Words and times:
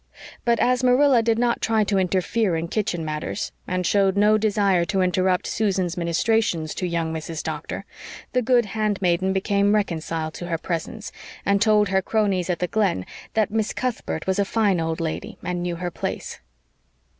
But 0.45 0.59
as 0.59 0.83
Marilla 0.83 1.21
did 1.21 1.37
not 1.37 1.61
try 1.61 1.83
to 1.83 1.99
interfere 1.99 2.55
in 2.55 2.69
kitchen 2.69 3.05
matters, 3.05 3.51
and 3.67 3.85
showed 3.85 4.17
no 4.17 4.35
desire 4.35 4.83
to 4.85 5.01
interrupt 5.03 5.45
Susan's 5.45 5.95
ministrations 5.95 6.73
to 6.73 6.87
young 6.87 7.13
Mrs. 7.13 7.43
Doctor, 7.43 7.85
the 8.33 8.41
good 8.41 8.65
handmaiden 8.65 9.31
became 9.31 9.75
reconciled 9.75 10.33
to 10.33 10.47
her 10.47 10.57
presence, 10.57 11.11
and 11.45 11.61
told 11.61 11.89
her 11.89 12.01
cronies 12.01 12.49
at 12.49 12.57
the 12.57 12.67
Glen 12.67 13.05
that 13.35 13.51
Miss 13.51 13.73
Cuthbert 13.73 14.25
was 14.25 14.39
a 14.39 14.43
fine 14.43 14.79
old 14.79 14.99
lady 14.99 15.37
and 15.43 15.61
knew 15.61 15.75
her 15.75 15.91
place. 15.91 16.39